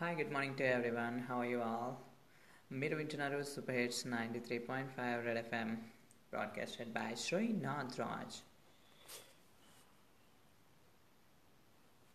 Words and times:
Hi, 0.00 0.14
good 0.14 0.30
morning 0.30 0.54
to 0.58 0.64
everyone. 0.64 1.24
How 1.26 1.40
are 1.40 1.44
you 1.44 1.60
all? 1.60 2.00
Midwinter 2.70 3.16
Super 3.16 3.42
Superhits 3.42 4.06
93.5 4.06 5.26
Red 5.26 5.50
FM, 5.50 5.76
broadcasted 6.30 6.94
by 6.94 7.14
Shri 7.16 7.48
Nadraj. 7.48 8.42